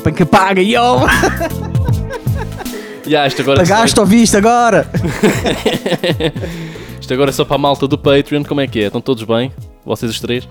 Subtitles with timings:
[0.00, 0.80] é para quem paga, yo!
[3.06, 4.88] Yeah, isto agora Pagaste ou viste agora?
[7.00, 8.86] Isto agora é só para a malta do Patreon, como é que é?
[8.86, 9.52] Estão todos bem?
[9.84, 10.48] Vocês os três?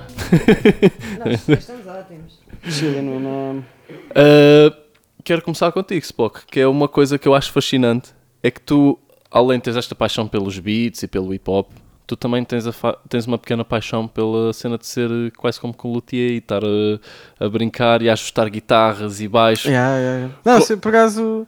[1.58, 2.38] Estamos ótimos.
[2.68, 3.64] Chega no nome.
[4.10, 4.76] Uh,
[5.24, 8.10] quero começar contigo, Spock, que é uma coisa que eu acho fascinante.
[8.44, 9.00] É que tu,
[9.32, 11.70] além de teres esta paixão pelos beats e pelo hip hop,
[12.10, 12.64] tu também tens,
[13.08, 16.64] tens uma pequena paixão pela cena de ser eh, quase como com luthier e estar
[16.64, 19.66] a, a brincar e a ajustar guitarras e baixos.
[19.66, 20.36] Yeah, yeah, yeah.
[20.44, 21.48] Não, por acaso,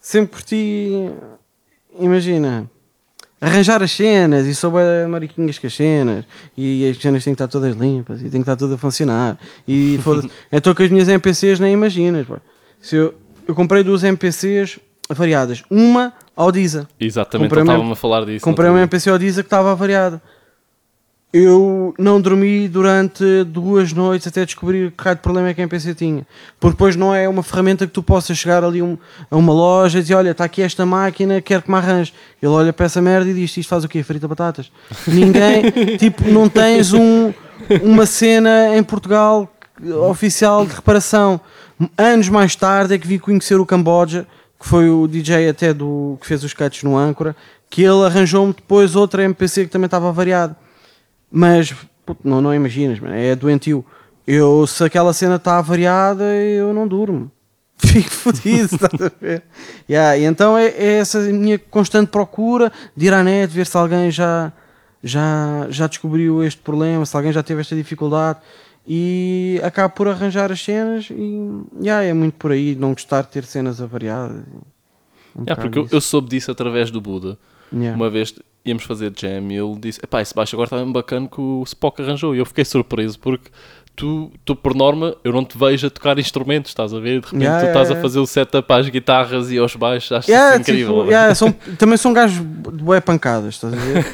[0.00, 1.08] sempre curti,
[2.00, 2.68] imagina,
[3.40, 6.24] arranjar as cenas e sou bué mariquinhas com as cenas
[6.56, 9.38] e as cenas têm que estar todas limpas e tem que estar tudo a funcionar.
[9.68, 12.26] E foda-se, então as minhas MPCs nem imaginas.
[12.26, 12.40] pá.
[12.80, 13.14] Se eu,
[13.46, 16.88] eu comprei duas MPCs variadas, uma Audiza.
[16.98, 18.44] Exatamente, Comprei estava-me a falar disso.
[18.44, 20.20] Comprei te- MPC Audiza que estava variada.
[21.32, 25.64] Eu não dormi durante duas noites até descobrir que raio de problema é que a
[25.64, 26.24] MPC tinha.
[26.60, 28.96] Porque depois não é uma ferramenta que tu possas chegar ali um-
[29.28, 32.12] a uma loja e dizer: Olha, está aqui esta máquina, quero que me arranje.
[32.40, 34.00] Ele olha para essa merda e diz: Isto faz o quê?
[34.04, 34.70] Frita batatas.
[35.08, 37.32] Ninguém, tipo, não tens um,
[37.82, 39.52] uma cena em Portugal
[40.08, 41.40] oficial de reparação.
[41.98, 44.24] Anos mais tarde é que vim conhecer o Camboja,
[44.58, 47.36] que foi o DJ até do que fez os cuts no Âncora,
[47.68, 50.56] que ele arranjou-me depois outra MPC que também estava variada.
[51.30, 51.74] Mas
[52.04, 53.84] puto, não, não imaginas, é doentio.
[54.26, 57.30] Eu, se aquela cena está variada, eu não durmo.
[57.76, 59.42] Fico fodido, estás a ver?
[59.88, 63.76] Yeah, e então é, é essa minha constante procura de ir à net, ver se
[63.76, 64.52] alguém já,
[65.02, 68.38] já, já descobriu este problema, se alguém já teve esta dificuldade
[68.86, 71.40] e acabo por arranjar as cenas e
[71.82, 74.42] yeah, é muito por aí, não gostar de ter cenas avariadas.
[75.36, 77.38] Um bocado porque eu, eu soube disso através do Buda.
[77.72, 77.96] Yeah.
[77.96, 81.26] Uma vez íamos fazer jam e ele disse: Epá, esse baixo agora está bem bacana
[81.28, 82.34] que o Spock arranjou.
[82.34, 83.50] E eu fiquei surpreso porque
[83.96, 87.20] tu, tu, por norma, eu não te vejo a tocar instrumentos, estás a ver?
[87.20, 90.12] De repente Yeah, tu yeah, estás a fazer o setup às guitarras e aos baixos,
[90.12, 91.04] acho Yeah, isso incrível.
[91.06, 94.04] tipo, são- também são gajos de boé pancadas, estás a ver?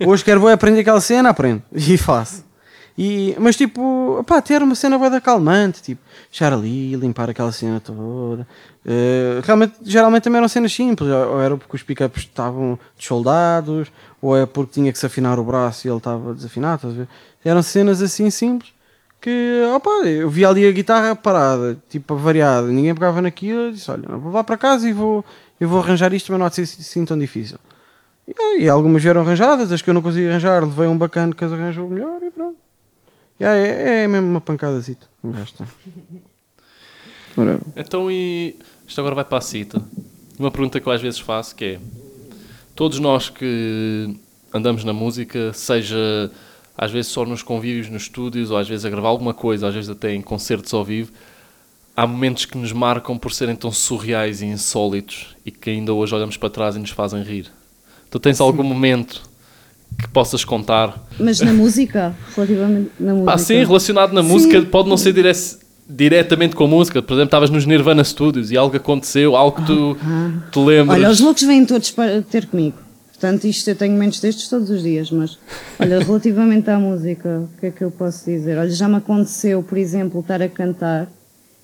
[0.06, 2.48] Hoje quero boé aprender aquela cena, aprendo e faço.
[2.96, 7.52] E, mas tipo, pá, ter uma cena boé da calmante, tipo, chegar ali, limpar aquela
[7.52, 8.46] cena toda.
[8.84, 13.90] Eh, realmente, geralmente também eram cenas simples, ou era porque os pickups estavam desoldados,
[14.20, 17.08] ou é porque tinha que se afinar o braço e ele estava desafinado?
[17.44, 18.72] Eram cenas assim simples
[19.20, 23.90] que, opa, eu vi ali a guitarra parada, tipo, variada, ninguém pegava naquilo, eu disse,
[23.90, 25.24] olha, vou lá para casa e vou,
[25.60, 27.58] eu vou arranjar isto, mas não há de ser assim tão difícil.
[28.26, 31.44] E, e algumas vieram arranjadas, as que eu não consegui arranjar, levei um bacana que
[31.44, 32.56] as arranjou melhor e pronto.
[33.40, 35.06] E aí, é, é mesmo uma pancadazita.
[37.34, 37.60] Whatever.
[37.74, 38.54] Então, e
[38.86, 39.82] isto agora vai para a cita.
[40.38, 41.80] Uma pergunta que eu às vezes faço que é:
[42.74, 44.14] todos nós que
[44.52, 46.30] andamos na música, seja
[46.76, 49.74] às vezes só nos convívios, nos estúdios, ou às vezes a gravar alguma coisa, às
[49.74, 51.12] vezes até em concertos ao vivo,
[51.96, 56.14] há momentos que nos marcam por serem tão surreais e insólitos e que ainda hoje
[56.14, 57.50] olhamos para trás e nos fazem rir.
[58.10, 59.29] Tu tens algum momento
[59.98, 61.06] que possas contar?
[61.18, 63.32] Mas na música, relativamente na música.
[63.32, 64.28] Ah, sim, relacionado na Sim.
[64.28, 65.32] música, pode não ser dire-
[65.88, 67.02] diretamente com a música.
[67.02, 69.96] Por exemplo, estavas nos Nirvana Studios e algo aconteceu, algo que tu
[70.50, 70.98] te lembras.
[70.98, 72.76] Olha, os loucos vêm todos para ter comigo.
[73.12, 75.38] Portanto, isto eu tenho momentos destes todos os dias, mas
[75.78, 78.56] olha, relativamente à música, o que é que eu posso dizer?
[78.56, 81.06] Olha, já me aconteceu, por exemplo, estar a cantar,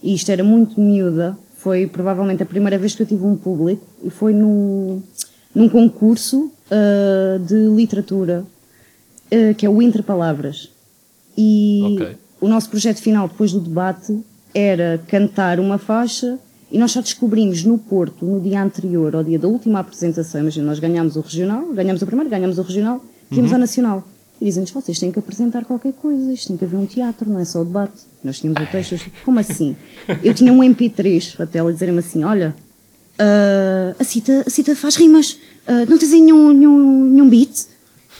[0.03, 3.82] e isto era muito miúda, foi provavelmente a primeira vez que eu tive um público,
[4.04, 5.03] e foi num,
[5.54, 8.44] num concurso ah, de literatura,
[9.31, 10.71] ah, que é o Entre Palavras.
[11.37, 12.16] E Ok.
[12.41, 14.19] o nosso projeto final, depois do debate,
[14.54, 16.38] era cantar uma faixa
[16.72, 20.66] e nós só descobrimos no Porto, no dia anterior, ao dia da última apresentação, imagina,
[20.66, 23.56] nós ganhámos o regional, ganhámos o primeiro, ganhámos o regional, tínhamos Uhum.
[23.56, 24.09] a nacional.
[24.41, 27.38] E dizem-nos, vocês têm que apresentar qualquer coisa, isto tem que haver um teatro, não
[27.41, 27.94] é só o debate.
[28.22, 29.77] Nós tínhamos o texto, disse, como assim?
[30.22, 32.54] Eu tinha um MP3, até ela dizer-me assim, olha,
[33.19, 37.66] ah, a, Cita, a Cita faz rimas, ah, não tens aí nenhum, nenhum, nenhum beat?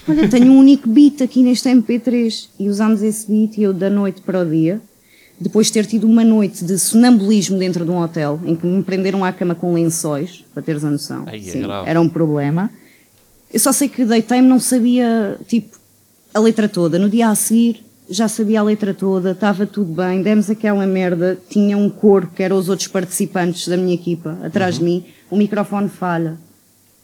[0.08, 3.90] Olha, tenho um único beat aqui neste MP3 e usámos esse beat e eu da
[3.90, 4.81] noite para o dia,
[5.38, 8.82] depois de ter tido uma noite de sonambulismo dentro de um hotel em que me
[8.82, 11.25] prenderam à cama com lençóis, para teres a noção.
[11.26, 11.90] Ai, é Sim, grave.
[11.90, 12.70] era um problema.
[13.52, 15.76] Eu só sei que deitei-me, não sabia, tipo,
[16.32, 16.99] a letra toda.
[16.99, 21.37] No dia a seguir já sabia a letra toda, estava tudo bem, demos aquela merda,
[21.49, 25.37] tinha um coro que eram os outros participantes da minha equipa atrás de mim, o
[25.37, 26.38] microfone falha.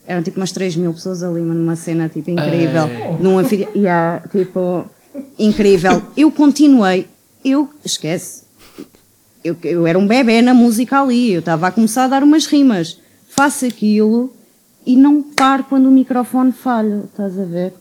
[0.07, 2.89] Eram tipo umas 3 mil pessoas ali, numa cena tipo incrível.
[3.21, 3.69] Num anfite...
[3.77, 4.85] yeah, tipo,
[5.39, 6.03] incrível.
[6.17, 7.07] Eu continuei,
[7.45, 8.43] eu, esquece,
[9.45, 12.47] eu, eu era um bebê na música ali, eu estava a começar a dar umas
[12.47, 12.99] rimas.
[13.29, 14.33] Faço aquilo
[14.87, 17.73] e não paro quando o microfone falha, estás a ver?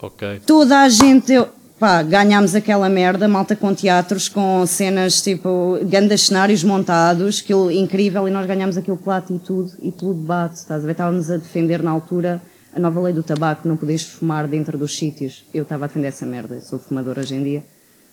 [0.00, 0.40] Ok.
[0.46, 1.48] Toda a gente, eu,
[1.78, 8.26] pá, ganhámos aquela merda, malta com teatros, com cenas tipo, grandes cenários montados, aquilo incrível,
[8.28, 10.92] e nós ganhámos aquilo pela atitude e pelo debate, estás a ver?
[10.92, 12.40] Estávamos a defender na altura
[12.74, 15.44] a nova lei do tabaco, não podes fumar dentro dos sítios.
[15.54, 17.64] Eu estava a defender essa merda, eu sou fumador hoje em dia.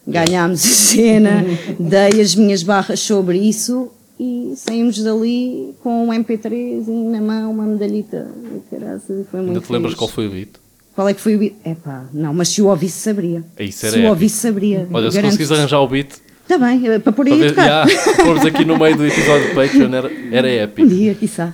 [0.08, 1.46] Ganhámos a cena,
[1.80, 7.66] dei as minhas barras sobre isso e saímos dali com um MP3 na mão, uma
[7.66, 8.28] medalhita.
[8.70, 10.61] Caraca, foi muito Ainda te lembras qual foi o beat?
[10.96, 11.54] Qual é que foi o beat?
[11.66, 13.44] Epá, não, mas se o ouvisse saberia.
[13.58, 14.88] É isso, era se o ouvisse saberia.
[14.92, 15.32] Olha, se Garanto.
[15.32, 16.12] conseguires arranjar o beat,
[16.44, 17.88] Está bem, eh, para pôr aí ver, tocar.
[17.88, 20.88] já, formos aqui no meio do episódio do Patreon, era, era Um épico.
[20.90, 21.54] dia, quiçá.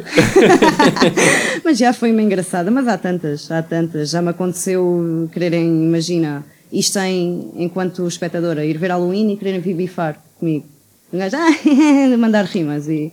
[1.64, 4.10] mas já foi uma engraçada, mas há tantas, há tantas.
[4.10, 9.76] Já me aconteceu quererem, imagina, isto em, enquanto espectadora, ir ver Halloween e quererem vir
[9.76, 10.66] bifar comigo.
[11.14, 12.88] Um gajo, ah, mandar rimas.
[12.88, 13.12] E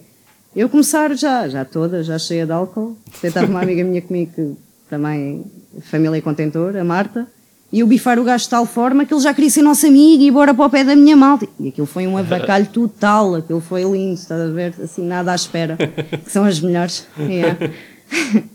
[0.56, 2.97] eu começar já, já toda, já cheia de álcool.
[3.19, 4.55] Até estava uma amiga minha comigo que
[4.88, 5.44] também,
[5.82, 7.26] família contentor, a Marta.
[7.73, 10.23] E eu bifar o gajo de tal forma que ele já queria ser nosso amigo
[10.23, 11.49] e ir embora para o pé da minha malta.
[11.59, 14.75] E aquilo foi um avacalho total, aquilo foi lindo, estás a ver?
[14.81, 15.76] Assim, nada à espera.
[15.76, 17.05] Que são as melhores.
[17.19, 17.59] Yeah.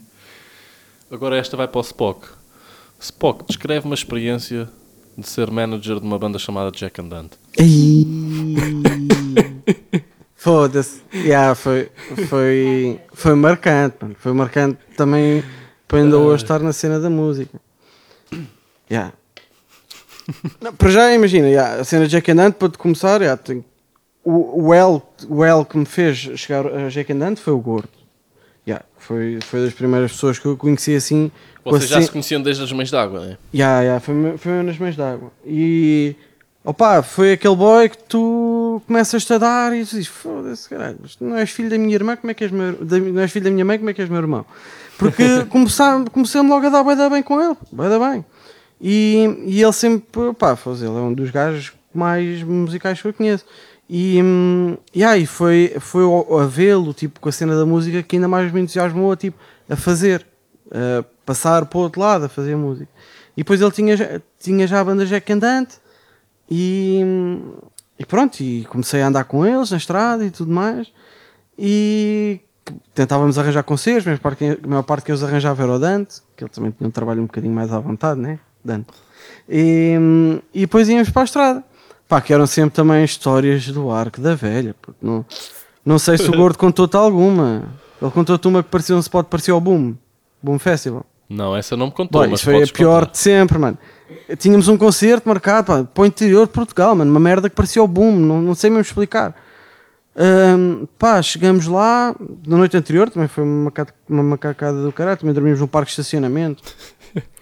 [1.10, 2.28] Agora esta vai para o Spock.
[2.98, 4.70] Spock, descreve uma experiência
[5.18, 7.36] de ser manager de uma banda chamada Jack and Dante.
[7.58, 8.06] Ai.
[10.34, 11.02] Foda-se.
[11.12, 11.90] Yeah, foi,
[12.26, 14.16] foi, foi marcante, mano.
[14.18, 15.44] Foi marcante também
[15.90, 17.60] para ainda hoje estar na cena da música.
[18.90, 19.12] Yeah.
[20.60, 23.40] Não, para já, imagina, yeah, a cena de Jack and Dante, para te começar, yeah,
[23.40, 23.64] tem-
[24.24, 27.58] o, o, L, o L que me fez chegar a Jack and Dante foi o
[27.58, 27.88] Gordo.
[28.66, 31.30] Yeah, foi, foi das primeiras pessoas que eu conheci assim.
[31.64, 33.38] Vocês já cena- se conheciam desde as mães d'água, não é?
[33.54, 35.30] Ya, ya, foi, foi nas mãos d'água.
[35.46, 36.16] E
[36.64, 41.36] opa, foi aquele boy que tu começas a dar e tu dizes: Foda-se, caralho, não
[41.36, 43.50] és filho da minha irmã, como é que és meu, da, não és filho da
[43.50, 44.44] minha mãe, como é que és meu irmão?
[44.98, 48.24] Porque comecei- comecei-me logo a dar bué da bem com ele, bué da bem.
[48.80, 53.44] E, e ele sempre, pá, ele é um dos gajos mais musicais que eu conheço.
[53.92, 54.18] E,
[54.94, 56.04] e aí foi, foi
[56.40, 59.36] a vê-lo, tipo, com a cena da música que ainda mais me entusiasmou a, tipo,
[59.68, 60.24] a fazer,
[60.70, 62.88] a passar para o outro lado, a fazer música.
[63.36, 65.74] E depois ele tinha, tinha já a banda Jack Andante
[66.50, 67.00] e,
[67.98, 70.88] e pronto, e comecei a andar com eles na estrada e tudo mais.
[71.58, 72.40] E
[72.94, 76.50] tentávamos arranjar concertos, mas a maior parte que eles arranjavam era o Dante, que ele
[76.50, 78.38] também tinha um trabalho um bocadinho mais à vontade, né?
[78.64, 78.88] Dante.
[79.48, 79.94] E,
[80.54, 81.64] e depois íamos para a estrada.
[82.08, 84.74] Pá, que eram sempre também histórias do arco da velha.
[84.80, 85.24] Porque não,
[85.84, 87.62] não sei se o gordo contou-te alguma.
[88.02, 89.94] Ele contou-te uma que parecia um spot, parecia o Boom.
[90.42, 91.06] Boom Festival.
[91.28, 93.12] Não, essa não me contou, Bom, mas foi a pior contar.
[93.12, 93.78] de sempre, mano.
[94.38, 97.10] Tínhamos um concerto marcado pá, para o interior de Portugal, mano.
[97.10, 99.34] Uma merda que parecia o boom, não, não sei mesmo explicar.
[100.16, 102.14] Ahm, pá, chegamos lá
[102.46, 105.16] na noite anterior, também foi uma, maca- uma macacada do caralho.
[105.18, 106.62] Também dormimos num parque de estacionamento.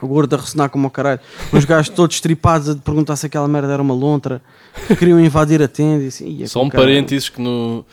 [0.00, 1.20] O gordo a ressonar como o caralho.
[1.52, 4.40] Uns gajos todos tripados a perguntar se aquela merda era uma lontra.
[4.86, 6.04] que Queriam invadir a tenda.
[6.04, 7.84] E assim, "Ia, Só um caralho." parênteses que no,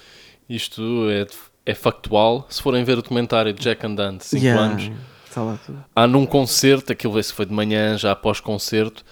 [0.48, 1.28] isto é,
[1.66, 2.48] é factual.
[2.50, 4.92] Se forem ver o documentário de Jack and Dante, 5 Yeah, anos,
[5.36, 5.84] está lá tudo.
[5.96, 9.04] há num concerto, aquilo esse foi de manhã, já após concerto,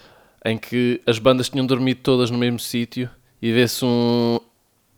[0.45, 3.09] em que as bandas tinham dormido todas no mesmo sítio
[3.41, 4.39] e vê-se um,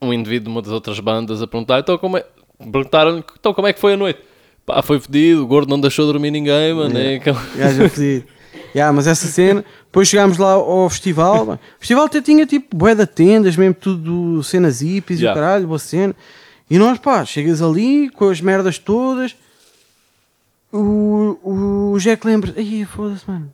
[0.02, 2.26] um indivíduo de uma das outras bandas a perguntar, então como é,
[2.60, 4.20] perguntaram então como é que foi a noite?
[4.66, 6.98] Pá, foi fedido, o gordo não deixou dormir ninguém, mano.
[6.98, 8.26] É, Gajo a fedido.
[8.74, 11.54] Yeah, mas essa cena, depois chegámos lá ao festival.
[11.54, 15.40] O festival até tinha tipo bué de tendas, mesmo tudo cenas hippies e Yeah.
[15.40, 16.16] o caralho, boa cena.
[16.70, 19.36] E nós, pá, chegas ali com as merdas todas.
[20.78, 23.50] O, o Jack lembra, aí foda-se, mano.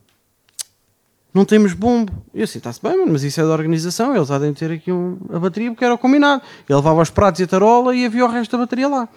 [1.32, 2.12] Não temos bombo.
[2.34, 4.14] Eu assim, está-se bem, mano, mas isso é da organização.
[4.14, 6.42] Eles há de ter aqui um, a bateria porque era o combinado.
[6.68, 9.08] Ele levava os pratos e a tarola e havia o resto da bateria lá.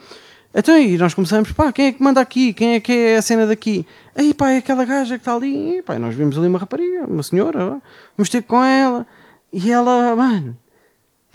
[0.53, 2.53] Então aí nós começamos, pá, quem é que manda aqui?
[2.53, 3.87] Quem é que é a cena daqui?
[4.15, 5.79] Aí pá, é aquela gaja que está ali.
[5.79, 7.81] E, pá, nós vimos ali uma rapariga, uma senhora,
[8.15, 9.05] vamos ter com ela.
[9.51, 10.55] E ela, mano,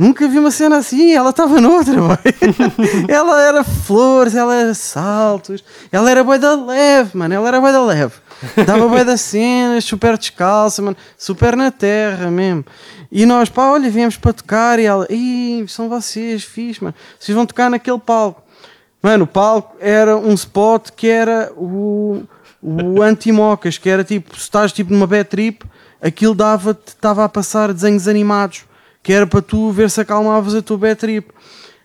[0.00, 1.12] nunca vi uma cena assim.
[1.12, 1.94] Ela estava noutra,
[3.06, 5.62] ela era flores, ela era saltos.
[5.92, 7.34] Ela era boa da leve, mano.
[7.34, 8.14] Ela era boa da leve.
[8.66, 10.96] Dava boa das cenas, super descalça, mano.
[11.18, 12.64] Super na terra mesmo.
[13.12, 14.78] E nós, pá, olha, viemos para tocar.
[14.78, 16.94] E ela, Ih, são vocês, fixe, mano.
[17.18, 18.42] Vocês vão tocar naquele palco.
[19.02, 22.22] Mano, o palco era um spot que era o,
[22.62, 25.64] o anti-mocas, que era tipo, se estás tipo numa bad trip,
[26.02, 28.64] aquilo dava-te, estava a passar desenhos animados,
[29.02, 31.30] que era para tu ver se acalmavas a tua bad trip.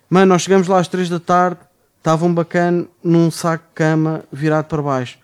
[0.10, 1.60] Mano, nós chegamos lá às 3 da tarde,
[1.98, 5.18] estava um bacana num saco de cama virado para baixo.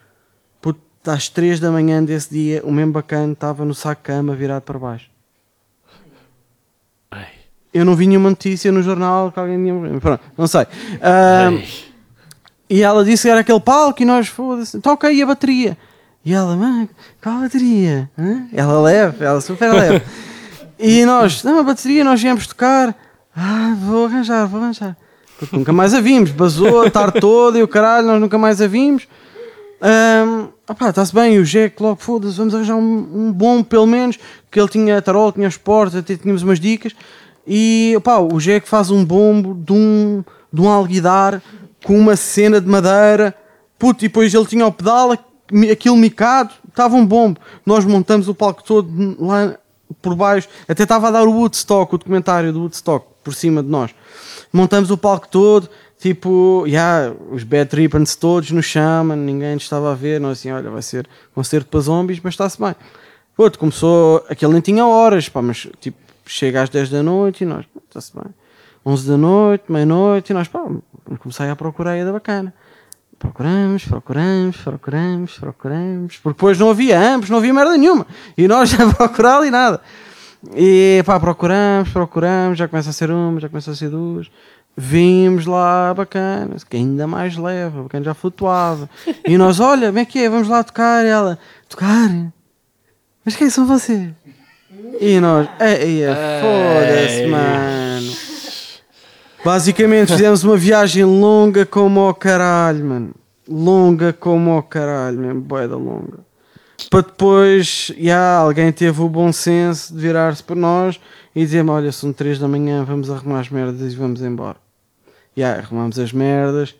[0.61, 4.35] Puto, às 3 da manhã desse dia, o mesmo bacana estava no saco de cama
[4.35, 5.09] virado para baixo.
[7.11, 7.27] Ai,
[7.73, 9.99] Eu não vi nenhuma notícia no jornal que alguém tinha morrido.
[10.01, 10.65] Pronto, não sei.
[11.01, 11.63] Ai.
[12.69, 15.77] e ela disse que era aquele palco e nós, foda-se, toca aí a bateria.
[16.23, 16.87] E ela, mano,
[17.21, 18.09] qual a bateria?
[18.17, 18.47] Hã?
[18.53, 20.03] Ela leve, ela super leve.
[20.81, 22.95] e nós, não, a bateria, nós viemos tocar.
[23.35, 24.97] Ah, vou arranjar, vou arranjar.
[25.37, 28.61] Porque nunca mais a vimos, basou a tarde toda e o caralho, nós nunca mais
[28.61, 29.07] a vimos.
[30.87, 34.19] Está-se bem, o Jack logo foda-se, vamos arranjar um, um bom pelo menos,
[34.49, 36.93] que ele tinha tarol, tinha esporte, até tínhamos umas dicas.
[37.47, 40.23] E opá, o Jack faz um bombo de um,
[40.53, 41.41] de um alguidar
[41.83, 43.35] com uma cena de madeira,
[43.79, 45.11] puto, e depois ele tinha o pedal,
[45.71, 47.39] aquilo micado, estava um bombo.
[47.65, 49.55] Nós montamos o palco todo lá
[50.01, 53.69] por baixo, até estava a dar o Woodstock, o documentário do Woodstock, por cima de
[53.69, 53.91] nós.
[54.51, 59.95] Montamos o palco todo, tipo, yeah, os Bad Ribbons todos no chão, ninguém estava a
[59.95, 62.75] ver, nós assim, olha, vai ser concerto para zombies, mas está-se bem.
[63.35, 67.45] Puto, começou, aquele nem tinha horas, pá, mas tipo, chega às 10 da noite e
[67.45, 68.33] nós, está-se bem.
[68.85, 70.65] 11 da noite, meia-noite, e nós, pá,
[71.19, 72.53] comecei a procurar aí da bacana.
[73.21, 78.07] Procuramos, procuramos, procuramos, procuramos, porque depois não havia ambos, não havia merda nenhuma.
[78.35, 79.79] E nós já procurar ali nada.
[80.55, 84.27] E pá, procuramos, procuramos, já começa a ser uma, já começa a ser duas.
[84.75, 88.89] Vimos lá, bacana, que ainda mais leve, bacana já flutuava.
[89.27, 90.27] E nós, olha, como é que é?
[90.27, 91.05] Vamos lá tocar.
[91.05, 91.37] E ela,
[91.69, 92.09] tocar?
[93.23, 94.09] Mas quem são vocês?
[94.99, 96.05] E nós, ei,
[96.41, 97.90] foda-se, mano.
[99.43, 103.11] Basicamente fizemos uma viagem longa como o caralho, mano.
[103.49, 106.19] Longa como o caralho, mesmo, boeda longa.
[106.89, 110.99] Para depois, já, alguém teve o bom senso de virar-se por nós
[111.35, 114.57] e dizer olha, são 3 da manhã, vamos arrumar as merdas e vamos embora.
[115.35, 116.75] Já, arrumamos as merdas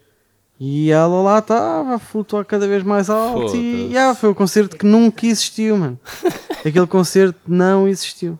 [0.60, 4.78] e ela lá estava a flutuar cada vez mais alto e já, foi o concerto
[4.78, 6.00] que nunca existiu, mano.
[6.64, 8.38] Aquele concerto não existiu.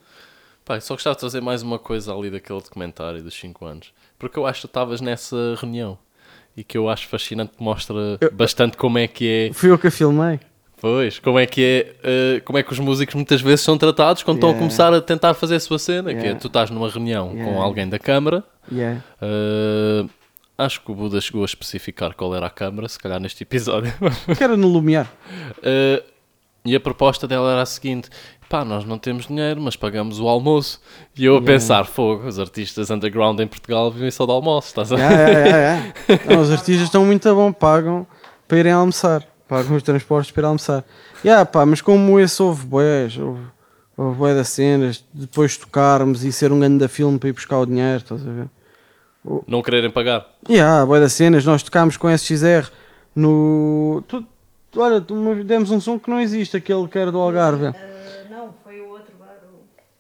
[0.72, 3.92] Pai, só gostava de fazer mais uma coisa ali daquele documentário dos 5 anos.
[4.18, 5.98] Porque eu acho que tu estavas nessa reunião
[6.56, 9.54] e que eu acho fascinante, mostra eu, bastante como é que é.
[9.54, 10.40] Fui eu que a filmei.
[10.80, 14.24] Pois, como é que é, uh, como é que os músicos muitas vezes são tratados
[14.24, 14.50] quando yeah.
[14.50, 16.22] estão a começar a tentar fazer a sua cena, yeah.
[16.22, 17.52] que é, tu estás numa reunião yeah.
[17.52, 20.10] com alguém da câmara, uh,
[20.58, 23.94] acho que o Buda chegou a especificar qual era a câmara, se calhar neste episódio.
[24.38, 25.12] Que era no Lumiar.
[25.58, 26.02] Uh,
[26.64, 28.10] e a proposta dela era a seguinte:
[28.52, 30.82] pá, nós não temos dinheiro, mas pagamos o almoço.
[31.18, 31.54] E eu a yeah.
[31.54, 35.04] pensar, fogo, os artistas underground em Portugal vivem só de almoço, estás a ver?
[35.04, 35.94] Yeah, yeah,
[36.30, 38.06] não, os artistas estão muito bom, pagam
[38.50, 40.84] para irem almoçar, pagam os transportes para ir almoçar.
[41.24, 43.42] Yeah, pá, mas como esse houve boés, houve,
[43.96, 47.66] houve boé das cenas, depois tocarmos e ser um grande filme para ir buscar o
[47.66, 48.50] dinheiro, estás a ver?
[49.48, 50.28] Não quererem pagar?
[50.50, 52.70] Yeah, boé das cenas, nós tocámos com SXR
[53.16, 54.04] no...
[54.10, 54.26] Tu,
[54.76, 55.00] olha,
[55.46, 57.74] demos um som que não existe, aquele que era do Algarve.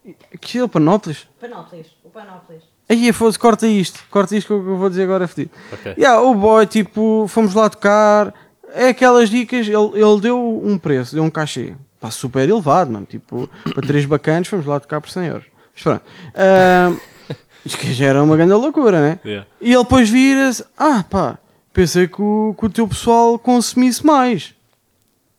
[0.05, 1.27] Uh, que é o Panópolis?
[1.39, 2.63] Panópolis, o Panópolis.
[2.89, 5.51] Aí fosse, corta isto, corta isto que eu vou dizer agora é fedido.
[5.71, 5.93] Okay.
[5.97, 8.33] Yeah, o boy, tipo, fomos lá tocar,
[8.73, 13.05] é aquelas dicas, ele, ele deu um preço, deu um cachê, pá, super elevado, mano,
[13.05, 15.45] tipo, para três bacanas fomos lá tocar por 100 euros.
[15.73, 17.01] Mas pronto, uh,
[17.63, 19.19] isto que já era uma grande loucura, né?
[19.23, 19.47] Yeah.
[19.61, 21.37] E ele depois vira-se, ah pá,
[21.71, 24.53] pensei que o, que o teu pessoal consumisse mais.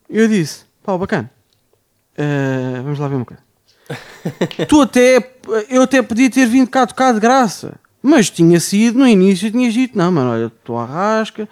[0.08, 1.30] E eu disse, pá, bacana,
[2.18, 3.42] uh, vamos lá ver uma coisa
[4.68, 5.34] tu até,
[5.68, 9.74] eu até podia ter vindo cá tocar de graça, mas tinha sido no início, tinhas
[9.74, 11.48] dito, não, mano, olha, estou à rasca,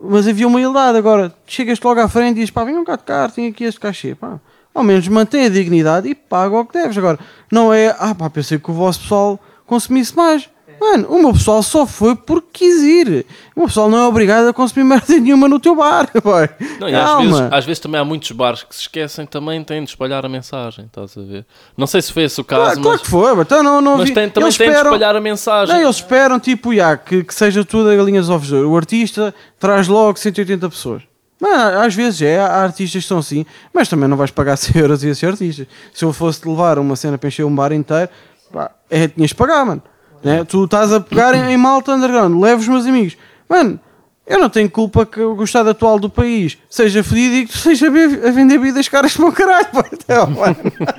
[0.00, 0.98] mas havia uma humildade.
[0.98, 4.14] Agora, chegas logo à frente e dizes, pá, venham cá tocar, tenho aqui este cachê,
[4.14, 4.40] pá,
[4.74, 6.98] ao menos mantém a dignidade e paga o que deves.
[6.98, 7.18] Agora,
[7.50, 10.48] não é, ah, pá, pensei que o vosso pessoal consumisse mais.
[10.80, 13.26] Mano, o meu pessoal só foi porque quis ir.
[13.54, 16.08] O meu pessoal não é obrigado a consumir merda nenhuma no teu bar.
[16.22, 16.48] Boy.
[16.80, 19.82] Não, e às vezes, às vezes, também há muitos bares que se esquecem também têm
[19.82, 20.86] de espalhar a mensagem.
[20.86, 21.46] Estás a ver?
[21.76, 22.62] Não sei se foi esse o caso.
[22.62, 25.20] Claro, mas, claro que foi, então não, não mas tem, também têm de espalhar a
[25.20, 25.74] mensagem.
[25.74, 28.52] Não, eles esperam tipo, já, que, que seja tudo a galinhas ovos.
[28.52, 31.02] O artista traz logo 180 pessoas.
[31.40, 34.80] Mas, às vezes é, há artistas que são assim, mas também não vais pagar 100
[34.80, 35.66] euros a esses artistas.
[35.92, 38.08] Se eu fosse levar uma cena para encher um bar inteiro,
[38.52, 39.82] pá, é, tinhas de pagar, mano.
[40.24, 40.42] Né?
[40.44, 43.16] Tu estás a pegar em, em malta underground, levo os meus amigos.
[43.48, 43.78] Mano,
[44.26, 47.58] eu não tenho culpa que o estado atual do país seja fedido e que tu
[47.58, 49.68] seja a vender bebidas caras para o caralho.
[49.92, 50.32] Então,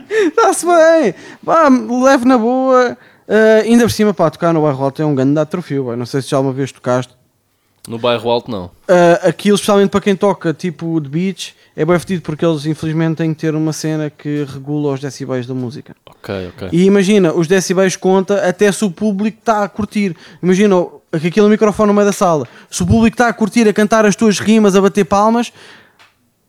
[0.10, 1.16] está-se bem.
[1.44, 2.98] Pá, leve na boa.
[3.28, 5.96] Uh, ainda por cima, pá, tocar no bairro alto é um grande atrofio.
[5.96, 7.16] Não sei se já uma vez tocaste.
[7.88, 8.66] No bairro alto, não.
[8.66, 13.18] Uh, aquilo, especialmente para quem toca tipo de beach, é bem fedido porque eles infelizmente
[13.18, 15.96] têm que ter uma cena que regula os decibéis da música.
[16.06, 16.70] Ok, ok.
[16.72, 20.16] E imagina, os decibéis conta até se o público está a curtir.
[20.42, 20.76] Imagina
[21.20, 22.48] que aquele microfone no meio da sala.
[22.70, 25.54] Se o público está a curtir, a cantar as tuas rimas, a bater palmas,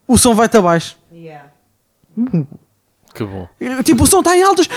[0.09, 0.97] o som vai-te abaixo.
[1.13, 1.51] Yeah.
[3.15, 3.49] Que bom.
[3.85, 4.69] Tipo, o som está em altas.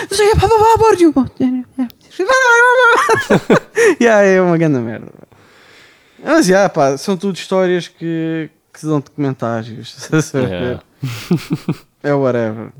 [4.01, 5.28] yeah, é uma grande merda.
[6.23, 9.95] Mas, yeah, pá, são tudo histórias que, que dão documentários.
[10.33, 10.81] Yeah.
[12.03, 12.71] é whatever.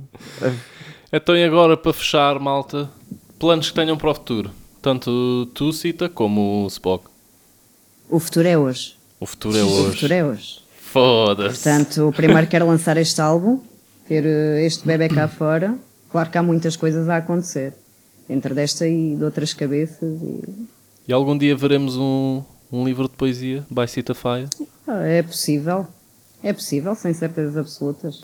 [1.12, 2.90] Então e agora para fechar, malta,
[3.40, 4.52] planos que tenham para o futuro?
[4.82, 7.06] Tanto tu, Cita, como o Spock.
[8.10, 8.96] O futuro é hoje.
[9.20, 9.92] O futuro é O hoje.
[9.94, 10.60] futuro é hoje.
[10.80, 11.64] Foda-se.
[11.64, 13.62] Portanto, primeiro quero lançar este álbum,
[14.08, 15.76] ter eh, este bebê cá fora.
[16.12, 17.74] Claro que há muitas coisas a acontecer.
[18.28, 20.22] Dentro desta e de outras cabeças.
[20.22, 20.68] E...
[21.08, 24.48] E algum dia veremos um, um livro de poesia by Cita Faia?
[24.88, 25.88] Ah, é possível.
[26.44, 28.24] É possível, sem certezas absolutas.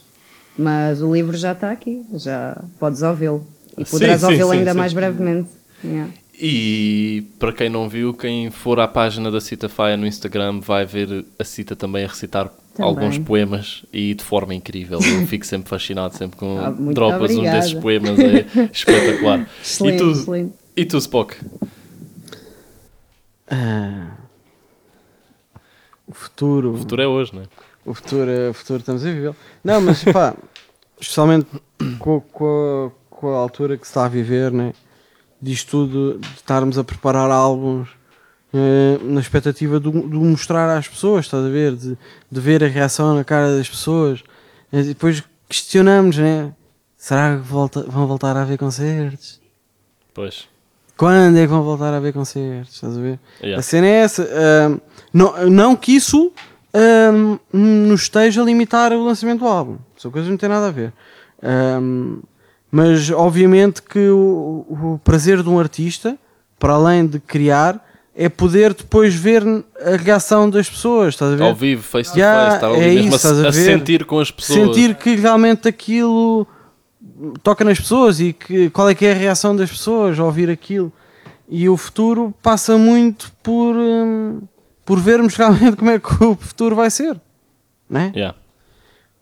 [0.58, 2.06] Mas o livro já está aqui.
[2.14, 3.46] Já podes ouvi-lo.
[3.78, 4.78] E Sim, poderás sim, ouvi-lo sim, ainda sim.
[4.78, 5.50] mais brevemente.
[5.84, 6.12] Yeah.
[6.40, 10.86] E para quem não viu, quem for à página da Cita Faia no Instagram vai
[10.86, 12.90] ver a Cita também a recitar Também.
[12.90, 15.00] alguns poemas e de forma incrível.
[15.02, 19.50] Eu fico sempre fascinado, sempre com Ah, dropas um desses poemas, é espetacular.
[19.62, 20.54] Excelente, e, tu, excelente.
[20.78, 21.36] e tu, Spock?
[23.48, 24.12] Ah,
[26.08, 26.74] o futuro.
[26.74, 27.46] O futuro é hoje, não é?
[27.86, 29.36] O futuro, o futuro estamos a viver.
[29.64, 30.36] Não, mas pá,
[31.00, 31.48] especialmente
[32.00, 34.74] com, com, a, com a altura que se está a viver, né?
[35.42, 37.90] disto tudo, de estarmos a preparar álbuns
[38.54, 41.76] eh, na expectativa de, de mostrar às pessoas, estás a ver?
[41.76, 41.98] De,
[42.32, 44.24] de ver a reação na cara das pessoas.
[44.72, 46.54] E depois questionamos, né?
[46.98, 49.40] Será que volta, vão voltar a haver concertos?
[50.14, 50.48] Pois.
[50.98, 52.76] Quando é que vão voltar a haver concertos?
[52.76, 53.20] Estás a ver?
[53.42, 53.60] Yeah.
[53.60, 54.30] A cena é essa.
[55.14, 56.32] não, não que isso
[57.52, 59.78] nos esteja a limitar o lançamento do álbum.
[59.98, 60.94] São coisas que não têm nada a ver.
[62.72, 66.18] Mas obviamente que o, o prazer de um artista,
[66.60, 67.84] para além de criar,
[68.16, 69.44] é poder depois ver
[69.82, 71.14] a reação das pessoas.
[71.14, 71.44] Estás a ver?
[71.44, 73.54] Ao vivo, face to Yeah, face, estar ali é mesmo isso, a, a a ver?
[73.54, 74.60] sentir com as pessoas.
[74.60, 76.48] sentir que realmente aquilo
[77.42, 80.50] toca nas pessoas e que qual é que é a reação das pessoas ao ouvir
[80.50, 80.92] aquilo
[81.48, 84.42] e o futuro passa muito por hum,
[84.84, 87.20] por vermos realmente como é que o futuro vai ser
[87.90, 88.12] né?
[88.16, 88.38] Yeah.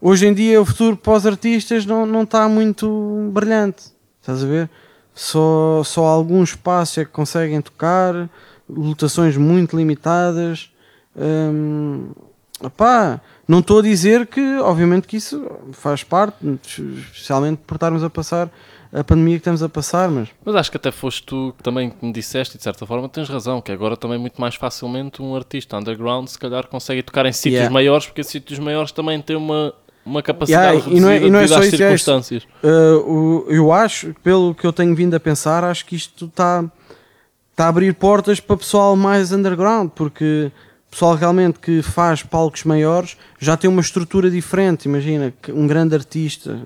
[0.02, 3.84] hoje em dia o futuro para os artistas não não está muito brilhante
[4.22, 4.70] estás a ver
[5.14, 8.30] só só alguns espaços é que conseguem tocar
[8.70, 10.72] lotações muito limitadas
[11.16, 12.10] hum,
[12.64, 18.10] Opá, não estou a dizer que, obviamente, que isso faz parte, especialmente por estarmos a
[18.10, 18.50] passar
[18.92, 21.92] a pandemia que estamos a passar, mas Mas acho que até foste tu que também
[22.00, 25.36] me disseste, e de certa forma tens razão, que agora também muito mais facilmente um
[25.36, 27.74] artista underground se calhar consegue tocar em sítios Yeah.
[27.74, 29.74] maiores, porque sítios maiores também têm uma,
[30.06, 31.78] uma capacidade Yeah, e não é- e não é só é isso.
[31.78, 32.44] circunstâncias.
[32.64, 36.64] uh, o- eu acho, pelo que eu tenho vindo a pensar, acho que isto está
[37.56, 40.52] tá a abrir portas para pessoal mais underground, porque
[40.94, 44.86] pessoal realmente que faz palcos maiores já tem uma estrutura diferente.
[44.86, 46.62] Imagina que um grande artista.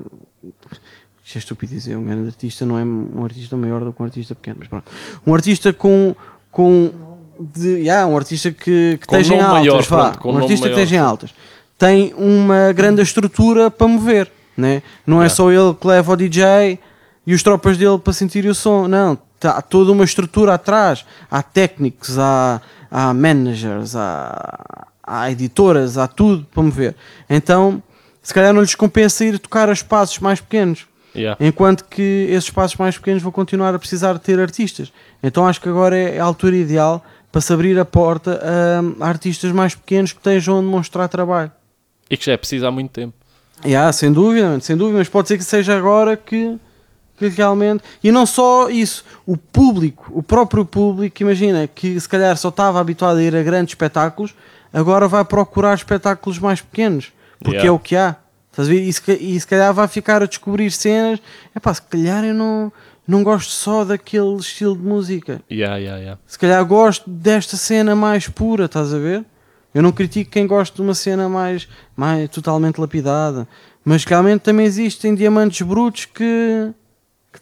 [1.25, 4.05] Isto é estúpido dizer, um grande artista não é um artista maior do que um
[4.05, 4.91] artista pequeno, mas pronto.
[5.25, 6.15] Um artista com.
[6.51, 6.91] com
[7.39, 10.73] de, yeah, um artista que, que esteja em altas, maior, vá, pronto, um artista que
[10.73, 11.33] maior, esteja em altas
[11.77, 14.81] tem uma grande estrutura para mover, né?
[15.05, 15.35] não é Yeah.
[15.35, 16.79] só ele que leva o DJ
[17.25, 21.43] e os tropas dele para sentir o som, não, há toda uma estrutura atrás, há
[21.43, 26.95] técnicos, há, há managers, há, há editoras, há tudo para mover.
[27.29, 27.81] Então,
[28.21, 30.85] se calhar não lhes compensa ir tocar a espaços mais pequenos.
[31.15, 31.37] Yeah.
[31.43, 34.91] Enquanto que esses espaços mais pequenos vão continuar a precisar de ter artistas.
[35.23, 39.07] Então acho que agora é a altura ideal para se abrir a porta a, a
[39.07, 41.51] artistas mais pequenos que estejam a demonstrar trabalho.
[42.09, 43.13] E que já é preciso há muito tempo.
[43.65, 46.57] Yeah, sem dúvida, sem dúvida, mas pode ser que seja agora que,
[47.17, 47.83] que realmente.
[48.03, 52.79] E não só isso, o público, o próprio público, imagina, que se calhar só estava
[52.79, 54.35] habituado a ir a grandes espetáculos,
[54.71, 57.69] agora vai procurar espetáculos mais pequenos, porque Yeah.
[57.69, 58.15] é o que há.
[58.51, 58.81] Estás a ver?
[58.81, 61.19] E, se, e se calhar vai ficar a descobrir cenas.
[61.53, 62.71] É pá, se calhar eu não,
[63.07, 65.41] não gosto só daquele estilo de música.
[65.51, 66.19] Yeah, yeah, yeah.
[66.25, 69.23] Se calhar gosto desta cena mais pura, estás a ver?
[69.75, 73.47] Eu não critico quem gosta de uma cena mais, mais totalmente lapidada,
[73.85, 76.71] mas realmente também existem diamantes brutos que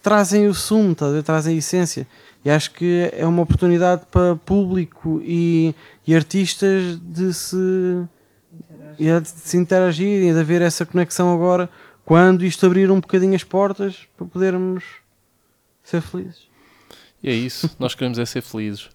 [0.05, 1.23] trazem o sumo, ver?
[1.23, 2.05] trazem a essência.
[2.45, 5.73] E acho que é uma oportunidade para público e,
[6.05, 7.57] e artistas de se,
[8.99, 11.67] e de se interagirem, de haver essa conexão agora,
[12.05, 14.83] quando isto abrir um bocadinho as portas para podermos
[15.83, 16.43] ser felizes.
[17.23, 18.89] E é isso, nós queremos é ser felizes.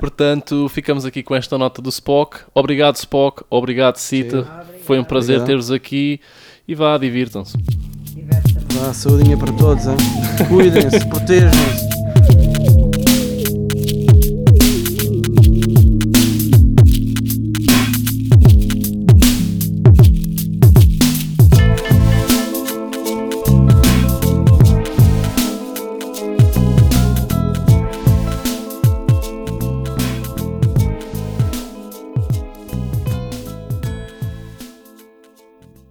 [0.00, 2.38] Portanto, ficamos aqui com esta nota do Spock.
[2.54, 3.44] Obrigado, Spock.
[3.50, 4.66] Obrigado, Cita.
[4.84, 6.20] Foi um prazer ter-vos aqui.
[6.66, 7.81] E vá, divirtam-se.
[8.74, 9.96] Vá, saudinha para todos, hein?
[10.48, 11.91] cuidem-se, protejam-se.